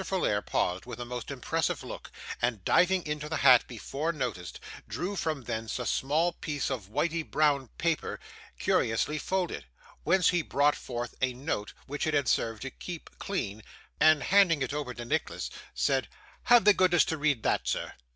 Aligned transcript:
Folair 0.03 0.41
paused 0.43 0.87
with 0.87 0.99
a 0.99 1.05
most 1.05 1.29
impressive 1.29 1.83
look, 1.83 2.09
and 2.41 2.65
diving 2.65 3.05
into 3.05 3.29
the 3.29 3.37
hat 3.37 3.67
before 3.67 4.11
noticed, 4.11 4.59
drew 4.87 5.15
from 5.15 5.43
thence 5.43 5.77
a 5.77 5.85
small 5.85 6.31
piece 6.33 6.71
of 6.71 6.89
whity 6.89 7.21
brown 7.21 7.67
paper 7.77 8.19
curiously 8.57 9.19
folded, 9.19 9.63
whence 10.03 10.29
he 10.29 10.41
brought 10.41 10.75
forth 10.75 11.13
a 11.21 11.33
note 11.35 11.73
which 11.85 12.07
it 12.07 12.15
had 12.15 12.27
served 12.27 12.63
to 12.63 12.71
keep 12.71 13.11
clean, 13.19 13.61
and 13.99 14.23
handing 14.23 14.63
it 14.63 14.73
over 14.73 14.95
to 14.95 15.05
Nicholas, 15.05 15.51
said 15.75 16.07
'Have 16.45 16.65
the 16.65 16.73
goodness 16.73 17.05
to 17.05 17.15
read 17.19 17.43
that, 17.43 17.67
sir. 17.67 17.93